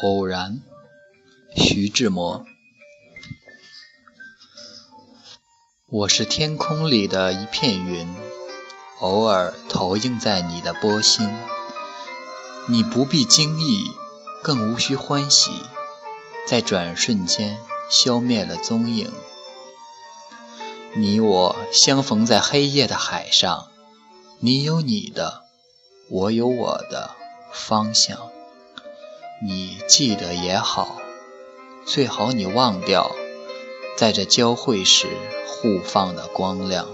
[0.00, 0.60] 偶然，
[1.56, 2.44] 徐志摩。
[5.88, 8.14] 我是天空里的一片云，
[9.00, 11.28] 偶尔投影在你的波心。
[12.68, 13.90] 你不必惊异，
[14.40, 15.50] 更无需欢喜，
[16.46, 17.58] 在转瞬间
[17.90, 19.12] 消灭了踪影。
[20.94, 23.66] 你我相逢在黑夜的海上，
[24.38, 25.42] 你有你的，
[26.08, 27.16] 我有我的
[27.52, 28.30] 方向。
[29.40, 31.00] 你记得也好，
[31.86, 33.12] 最好你忘掉，
[33.96, 35.06] 在这交汇时
[35.46, 36.88] 互放的光亮。